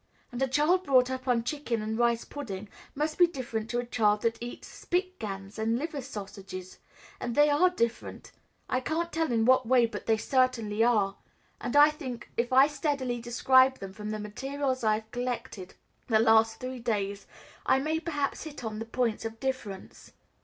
And 0.31 0.41
a 0.41 0.47
child 0.47 0.83
brought 0.85 1.11
up 1.11 1.27
on 1.27 1.43
chicken 1.43 1.79
and 1.83 1.95
rice 1.95 2.25
pudding 2.25 2.69
must 2.95 3.19
be 3.19 3.27
different 3.27 3.69
to 3.69 3.77
a 3.77 3.85
child 3.85 4.23
that 4.23 4.41
eats 4.41 4.67
Spickgans 4.67 5.59
and 5.59 5.77
liver 5.77 6.01
sausages. 6.01 6.79
And 7.19 7.35
they 7.35 7.51
are 7.51 7.69
different; 7.69 8.31
I 8.67 8.79
can't 8.79 9.11
tell 9.13 9.31
in 9.31 9.45
what 9.45 9.67
way, 9.67 9.85
but 9.85 10.07
they 10.07 10.17
certainly 10.17 10.83
are; 10.83 11.17
and 11.59 11.75
I 11.75 11.91
think 11.91 12.31
if 12.35 12.51
I 12.51 12.65
steadily 12.65 13.21
describe 13.21 13.77
them 13.77 13.93
from 13.93 14.09
the 14.09 14.17
materials 14.17 14.83
I 14.83 14.95
have 14.95 15.11
collected 15.11 15.75
the 16.07 16.17
last 16.17 16.59
three 16.59 16.79
days, 16.79 17.27
I 17.67 17.77
may 17.77 17.99
perhaps 17.99 18.45
hit 18.45 18.63
on 18.63 18.79
the 18.79 18.85
points 18.85 19.23
of 19.23 19.39
difference." 19.39 20.13